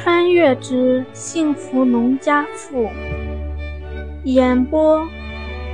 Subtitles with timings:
[0.00, 2.88] 穿越之幸福农家妇，
[4.24, 5.04] 演播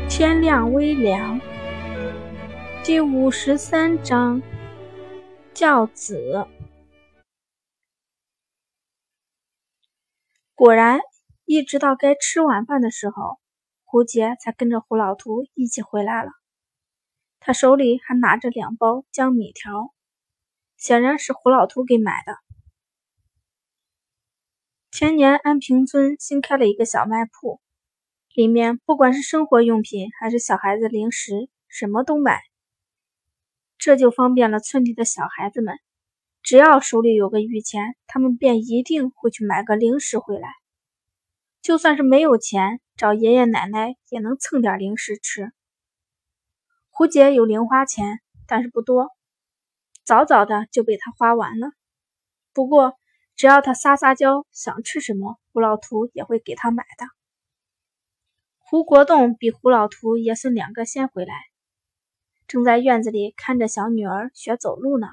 [0.09, 1.39] 天亮微凉。
[2.83, 4.41] 第五十三章
[5.53, 6.47] 教子。
[10.55, 11.01] 果然，
[11.45, 13.39] 一直到该吃晚饭的时候，
[13.85, 16.31] 胡杰才跟着胡老图一起回来了。
[17.41, 19.93] 他手里还拿着两包江米条，
[20.79, 22.44] 显然是胡老图给买的。
[24.97, 27.61] 前年安平村新开了一个小卖铺，
[28.33, 32.41] 里面不管是生活用品还是小孩子零食，什么都卖。
[33.77, 35.81] 这就方便了村里的小孩子们，
[36.45, 40.49] 只要手里有个余钱，他们便一定会去买个零食回来。
[41.61, 45.51] 就算是没有钱，找爷爷奶奶也能蹭点零食吃。
[46.89, 49.09] 胡杰有零花钱，但是不多，
[50.05, 51.73] 早早的就被他花完了。
[52.53, 52.97] 不过，
[53.37, 57.07] 只要他撒撒娇，想吃什么，胡老图也会给他买的。
[58.59, 61.35] 胡国栋比胡老图爷孙两个先回来，
[62.47, 65.09] 正在院子里看着小女儿学走路呢。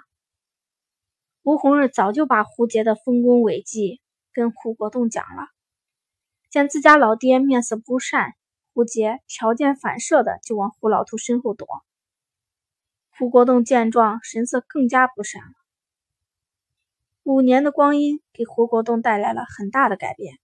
[1.43, 3.99] 吴红儿早就把胡杰的丰功伟绩
[4.31, 5.47] 跟胡国栋讲了，
[6.49, 8.33] 见自家老爹面色不善，
[8.73, 11.67] 胡杰条件反射的就往胡老图身后躲。
[13.09, 15.60] 胡国栋见状，神色更加不善了。
[17.23, 20.39] 五年的光阴给胡国栋带来了很大的改变，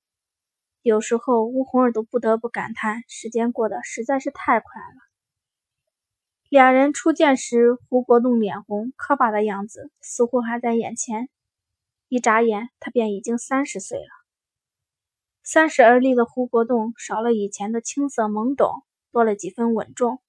[0.84, 4.98] 有时候吴红儿都不得不感叹时间过得实在是太快了。
[6.50, 11.30] 两人初见时，胡国栋脸红磕巴的样子似乎还在眼前，
[12.10, 14.10] 一眨眼他便已经三十岁了。
[15.42, 20.22] 三十而立的胡国栋少了以前的青涩懵懂，多了几分稳重。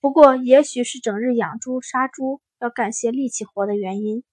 [0.00, 4.24] 不过，也许是整日养猪杀猪，要干些力气活的原因。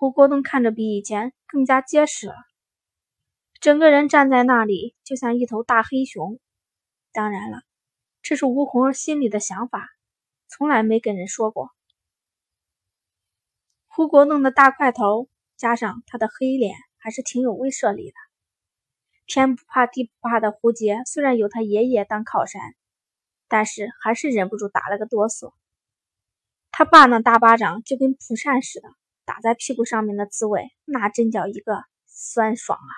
[0.00, 2.34] 胡国栋看着比以前更加结实了，
[3.60, 6.40] 整个人站在那里就像一头大黑熊。
[7.12, 7.60] 当然了，
[8.22, 9.90] 这是吴红儿心里的想法，
[10.48, 11.70] 从来没跟人说过。
[13.88, 18.14] 胡国栋的大块头加上他的黑脸，还是挺有威慑力的。
[19.26, 22.74] 天不怕地不怕的胡杰，虽然有他爷爷当靠山，
[23.48, 25.52] 但是还是忍不住打了个哆嗦。
[26.70, 28.88] 他爸那大巴掌就跟蒲扇似的。
[29.30, 32.92] 打在屁股上面的滋味，那真叫一个酸爽啊！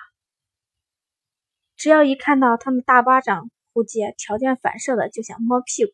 [1.75, 5.91] 只要一看到他们大巴掌，胡杰条件反射的就想摸屁股。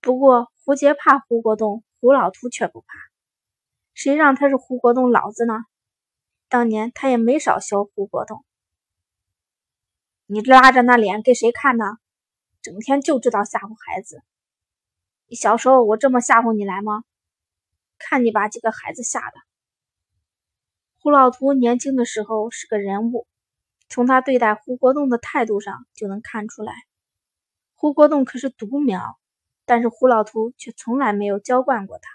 [0.00, 2.86] 不过胡杰怕胡国栋，胡老图却不怕。
[3.92, 5.64] 谁让他是胡国栋老子呢？
[6.48, 8.44] 当年他也没少削胡国栋。
[10.26, 11.96] 你拉着那脸给谁看呢？
[12.62, 14.22] 整天就知道吓唬孩子。
[15.26, 17.02] 你小时候我这么吓唬你来吗？
[18.00, 19.36] 看你把几个孩子吓的。
[20.98, 23.28] 胡老图年轻的时候是个人物，
[23.88, 26.74] 从他对待胡国栋的态度上就能看出来。
[27.74, 29.18] 胡国栋可是独苗，
[29.64, 32.10] 但是胡老图却从来没有娇惯过他。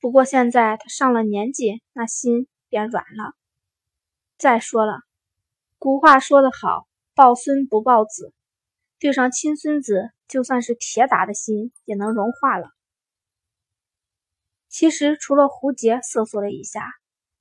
[0.00, 3.34] 不过现在他上了年纪，那心变软了。
[4.36, 5.00] 再说了，
[5.78, 8.32] 古话说得好，抱孙不抱子，
[8.98, 12.70] 对上亲孙子，就算是铁打的心也能融化了。
[14.70, 16.88] 其实除了胡杰瑟缩了一下，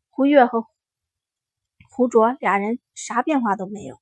[0.10, 0.66] 胡月和
[1.92, 4.02] 胡卓俩人啥变化都没有。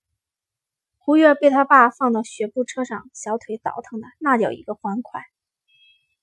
[0.98, 5.22] 胡月被他爸放到学步车上，小腿倒腾的那叫一个欢快。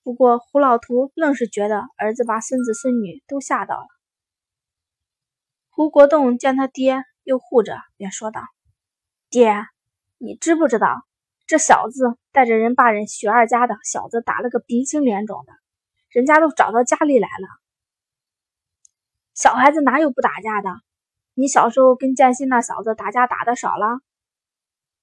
[0.01, 3.87] 不过胡老图愣是觉得儿子把孙子孙女都吓到了。
[5.69, 8.41] 胡国栋见他爹又护着，便说道
[9.29, 9.53] ：“爹，
[10.17, 11.05] 你知不知道
[11.45, 15.53] 这小子带着人把人徐二家的小子打了个鼻青脸肿的？”
[16.15, 17.47] 人家都找到家里来了，
[19.33, 20.69] 小孩子哪有不打架的？
[21.33, 23.99] 你小时候跟建新那小子打架打的少了，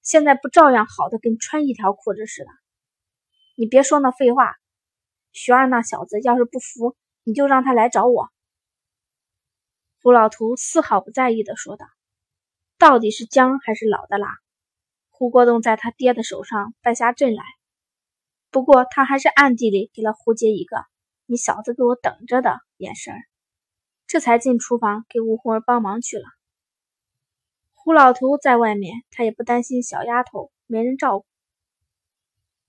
[0.01, 2.49] 现在不照样好的跟穿一条裤子似的？
[3.55, 4.55] 你别说那废话，
[5.31, 8.31] 徐二那小子要是不服，你就让他来找我。
[10.01, 11.85] 胡老图丝毫不在意的说道
[12.79, 14.39] ：“到底是姜还是老的辣？”
[15.13, 17.43] 胡国栋在他爹的手上败下阵来，
[18.49, 20.77] 不过他还是暗地里给了胡杰一个。
[21.25, 23.13] 你小子给我等着的眼神，
[24.07, 26.25] 这才进厨房给吴红儿帮忙去了。
[27.73, 31.25] 胡老头在外面，他也不担心小丫头没人照顾。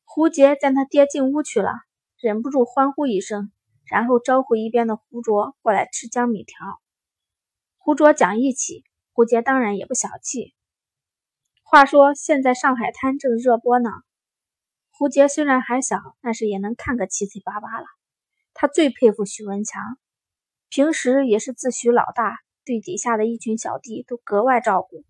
[0.04, 1.72] 胡杰见他爹进屋去了，
[2.18, 3.50] 忍不住欢呼一声，
[3.84, 6.56] 然后招呼一边的胡卓过来吃江米条。
[7.76, 10.54] 胡卓讲义气，胡杰当然也不小气。
[11.62, 13.90] 话说现在上海滩正热播呢，
[14.90, 17.86] 胡杰虽然还小，但是也能看个七七八八了。
[18.54, 19.82] 他最佩服许文强，
[20.68, 25.04] 平时也是自诩老大，对底下的一群小弟都格外照顾。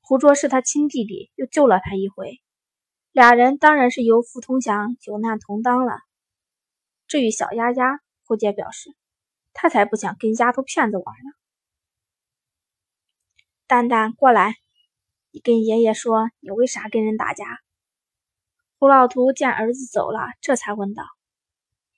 [0.00, 2.40] 胡卓是他亲弟弟，又救了他一回，
[3.10, 5.98] 俩人当然是有福同享、有难同当了。
[7.08, 8.94] 至于小丫丫，胡杰表示，
[9.52, 11.30] 他才不想跟丫头片子玩呢。
[13.66, 14.54] 蛋蛋，过来，
[15.32, 17.44] 你跟爷爷说，你为啥跟人打架？
[18.78, 21.02] 胡老图见儿子走了，这才问道。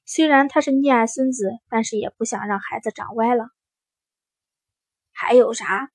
[0.08, 3.49] 虽然他是溺爱孙子，但是也不想让孩子长歪了。
[5.11, 5.91] 还有啥？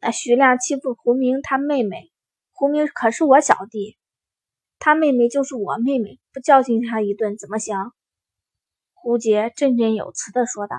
[0.00, 2.12] 那徐亮欺负胡明他妹妹，
[2.52, 3.98] 胡明可是我小弟，
[4.78, 7.90] 他妹妹就是我妹妹，不教训他一顿怎么行？
[8.94, 10.76] 胡杰振振有词的说道。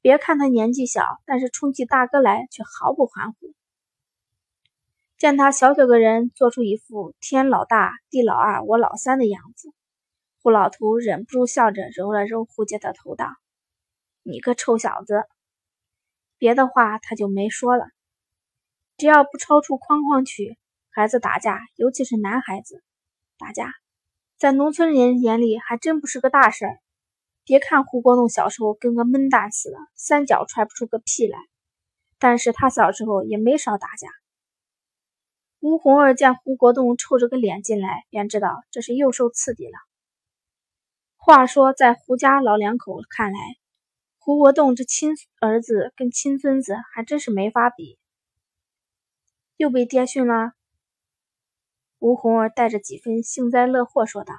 [0.00, 3.52] 别看他年纪小，但是冲起大哥来却毫不含糊。
[5.18, 9.73] 见他小小个人做出一副天老大地老二我老三的样子，
[10.44, 13.34] 胡老图忍不住笑着揉了揉胡杰的头，道
[14.22, 15.24] ：“你个臭小子！”
[16.36, 17.86] 别的话他就没说了。
[18.98, 20.58] 只要不超出框框去，
[20.90, 22.84] 孩子打架，尤其是男孩子
[23.38, 23.72] 打架，
[24.36, 26.78] 在农村人眼里还真不是个大事儿。
[27.46, 31.38] 别看胡国栋小时候跟个闷蛋似的，三脚踹不出个屁来，
[32.18, 34.08] 但是他小时候也没少打架。
[35.60, 39.78] 吴红儿见胡国栋臭着个脸进来，便知道这是又受刺激了。
[41.26, 43.38] 话说，在胡家老两口看来，
[44.18, 47.98] 胡国栋这亲儿子跟亲孙子还真是没法比。
[49.56, 50.52] 又被爹训了？
[51.98, 54.34] 吴红儿带着几分幸灾乐祸说道。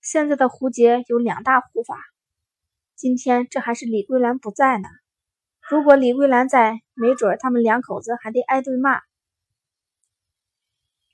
[0.00, 1.98] 现在的胡杰有两大护法，
[2.94, 4.88] 今天这还是李桂兰不在呢。
[5.68, 9.00] 如果李桂兰在，没准他们两口子还得挨顿骂。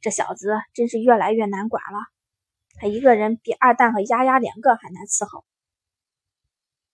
[0.02, 2.00] 这小子真是越来越难管了，
[2.80, 5.44] 他一个人比二蛋和丫丫两个还难伺候。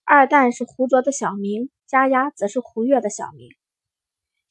[0.03, 3.49] 二蛋是胡卓的小名，丫丫则是胡月的小名。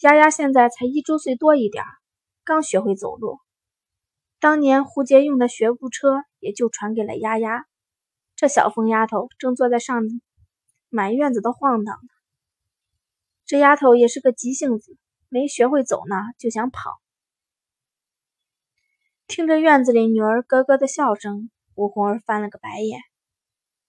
[0.00, 1.84] 丫丫现在才一周岁多一点，
[2.44, 3.38] 刚学会走路。
[4.40, 7.66] 当年胡杰用的学步车也就传给了丫丫，
[8.36, 10.02] 这小疯丫头正坐在上
[10.88, 11.96] 满院子的晃荡。
[13.46, 14.96] 这丫头也是个急性子，
[15.28, 16.90] 没学会走呢就想跑。
[19.26, 23.00] 听着院子里女儿咯咯的笑声，吴红儿翻了个白眼。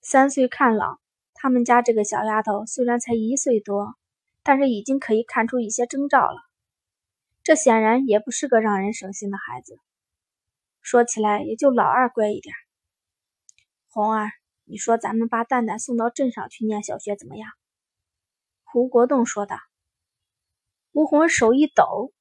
[0.01, 0.97] 三岁看老，
[1.33, 3.95] 他们家这个小丫头虽然才一岁多，
[4.43, 6.41] 但是已经可以看出一些征兆了。
[7.43, 9.77] 这显然也不是个让人省心的孩子。
[10.81, 12.55] 说起来，也就老二乖一点。
[13.89, 14.31] 红儿，
[14.63, 17.51] 你说咱们把蛋蛋送到镇上去念小学怎么样？
[18.63, 19.57] 胡国栋说道。
[20.93, 22.13] 吴红儿手一抖：“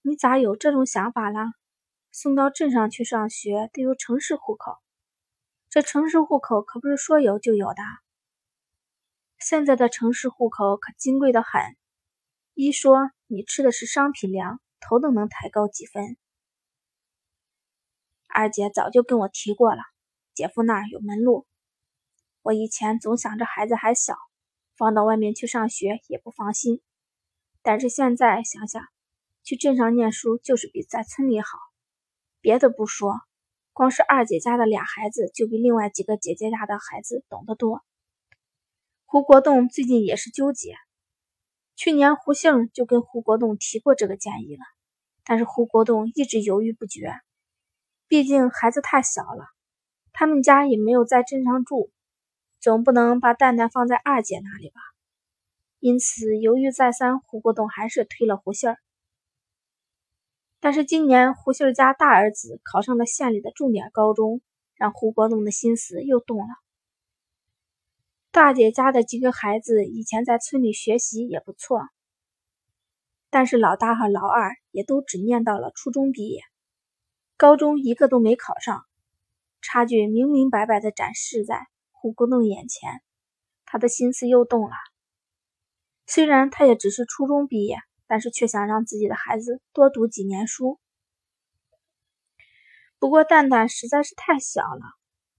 [0.00, 1.40] 你咋有这种想法了？
[2.18, 4.78] 送到镇上去上学得有城市户口，
[5.68, 7.82] 这城市户口可不是说有就有的。
[9.38, 11.60] 现在的城市户口可金贵的很，
[12.54, 16.16] 一说你吃的是商品粮，头都能抬高几分。”
[18.32, 19.82] 二姐早就跟我提过了，
[20.32, 21.46] 姐夫那儿有门路。
[22.40, 24.16] 我以前总想着孩子还小，
[24.74, 26.80] 放到外面去上学也不放心。
[27.60, 28.82] 但是现在想想，
[29.42, 31.58] 去镇上念书就是比在村里好。
[32.40, 33.14] 别的不说，
[33.72, 37.82] 光是二姐家的俩孩子，就比另外几个姐姐家的孩子懂得多。
[39.04, 40.74] 胡国栋最近也是纠结，
[41.74, 44.62] 去年胡杏就跟胡国栋提过这个建议了，
[45.24, 47.12] 但是胡国栋一直犹豫不决。
[48.08, 49.46] 毕竟孩子太小了，
[50.12, 51.90] 他们家也没有在镇上住，
[52.60, 54.80] 总不能把蛋蛋放在二姐那里吧。
[55.78, 58.78] 因此犹豫再三，胡国栋还是推了胡杏儿。
[60.58, 64.40] 但是今年胡杏家大儿子考上了县里的重点高中，
[64.74, 66.48] 让胡国栋的心思又动了。
[68.30, 71.80] 大姐家的几个孩子以前在村里学习也不错，
[73.30, 76.42] 但是老大和老二也都只念到了初中毕业。
[77.38, 78.84] 高中一个都没考上，
[79.60, 83.02] 差距明明白白的展示在胡国栋眼前，
[83.66, 84.74] 他的心思又动了。
[86.06, 90.78] 虽然他也只是初中毕业，但是却想让自己的孩子多读几年书。
[92.98, 94.82] 不过蛋蛋实在是太小了，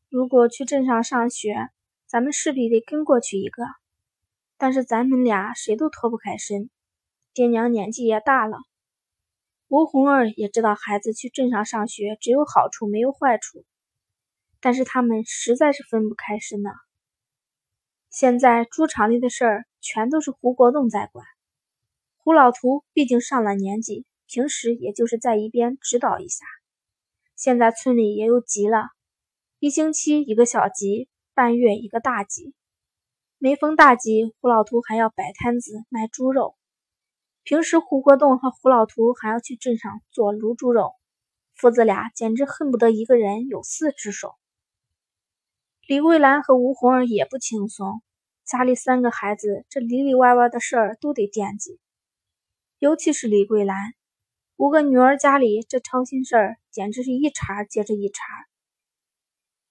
[0.10, 1.70] 如果去镇上上学，
[2.06, 3.64] 咱们势必得跟过去一个。
[4.58, 6.70] 但是咱们俩谁都脱不开身，
[7.34, 8.58] 爹娘年纪也大了。
[9.68, 13.66] 吴红儿也知道孩子去镇上上学只有好处没有坏处，
[14.60, 16.72] 但是他们实在是分不开身呢。
[18.10, 21.26] 现在猪场里的事儿全都是胡国栋在管，
[22.28, 26.44] 胡老图毕竟上了年纪，平时也就是在一边指导一下。
[27.38, 28.90] 现在村里也有集了，
[29.60, 32.54] 一星期一个小集，半月一个大集。
[33.38, 36.58] 每逢大集，胡老图还要摆摊子卖猪肉。
[37.44, 40.92] 平时胡国栋和胡老图还要去镇上做卤猪肉，
[41.56, 44.34] 父子俩简直恨不得一个人有四只手。
[45.88, 48.02] 李桂兰和吴红儿也不轻松，
[48.44, 51.80] 家里三个孩子，这里里外外的事儿都得惦记。
[52.80, 53.76] 尤其是李桂兰，
[54.56, 58.24] 五个女儿家里这操心事儿简直是一茬接着一茬。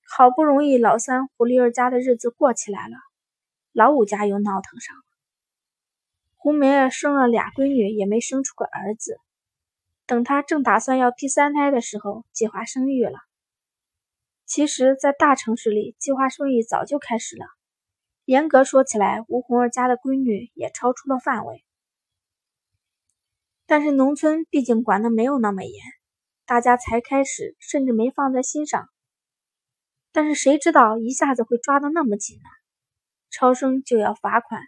[0.09, 2.97] 好不容易老三胡丽儿家的日子过起来了，
[3.73, 5.03] 老五家又闹腾上了。
[6.35, 9.21] 胡梅儿生了俩闺女，也没生出个儿子。
[10.05, 13.21] 等她正打算要第三胎的时候，计划生育了。
[14.47, 17.47] 其实，在大城市里，计划生育早就开始了。
[18.25, 21.63] 严格说起来，吴红儿家的闺女也超出了范围。
[23.67, 25.83] 但是农村毕竟管的没有那么严，
[26.45, 28.89] 大家才开始，甚至没放在心上。
[30.13, 32.49] 但是谁知道一下子会抓得那么紧呢？
[33.29, 34.63] 超生就要罚款，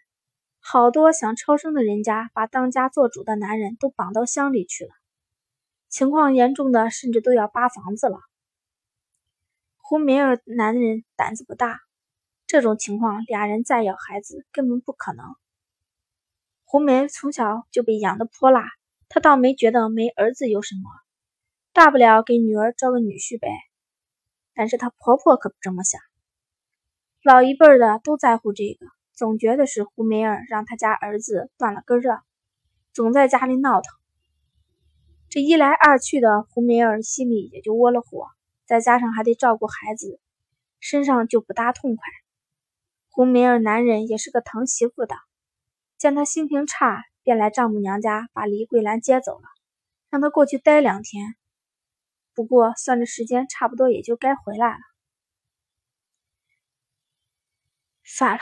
[0.58, 4.90] 好多想超生的人家把当家做主的男人都绑到乡里去了，
[5.88, 8.18] 情况严重的甚至都要扒房子了。
[9.76, 11.80] 胡梅儿男人胆子不大，
[12.46, 15.24] 这种情况俩人再要孩子根本不可能。
[16.64, 18.68] 胡梅从小就被养的泼辣，
[19.08, 20.90] 她倒没觉得没儿子有什么，
[21.72, 23.48] 大不了给女儿招个女婿呗。
[24.54, 26.00] 但是她婆婆可不这么想，
[27.22, 32.22] 老一辈的都在乎这个，总觉得是胡梅儿让他家儿子断了根儿，
[32.92, 33.94] 总在家里闹腾。
[35.28, 38.28] 这一来二去的，胡梅儿心里也就窝了火。
[38.66, 40.20] 再加上还得照顾孩子，
[40.78, 42.04] 身上就不大痛快。
[43.08, 45.16] 胡梅儿男人也是个疼媳妇的，
[45.96, 49.44] 见她心情差，便来丈母娘家把李桂兰接走了，
[50.08, 51.36] 让她过去待两天。
[52.32, 54.78] 不过算着时间，差不多也就该回来了。
[58.02, 58.40] 算了，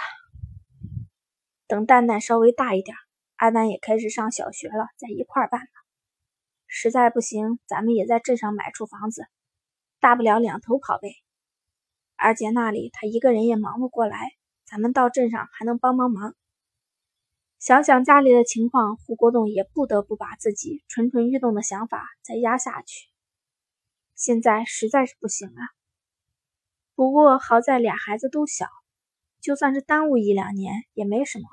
[1.67, 2.97] 等蛋蛋稍微大一点，
[3.35, 5.67] 阿丹也开始上小学了，再一块办吧。
[6.69, 9.27] 实在不行，咱们也在镇上买处房子。
[9.99, 11.09] 大不了两头跑呗，
[12.15, 14.17] 二姐那里她一个人也忙不过来，
[14.65, 16.37] 咱们到镇上还能帮帮忙。
[17.67, 23.09] 想想家里的情况，胡国栋也不得不把自己蠢蠢欲动的想法再压下去。
[24.15, 25.61] 现在实在是不行了。
[26.95, 28.69] 不过好在俩孩子都小，
[29.41, 31.49] 就算是耽误一两年也没什么。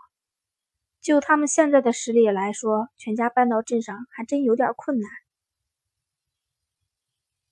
[1.02, 5.10] 就他们现在的实力来说，全家搬到镇上还真有点困难。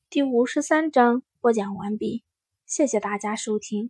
[0.08, 2.24] 第五十三章播讲完毕，
[2.68, 3.89] 谢谢大家收听。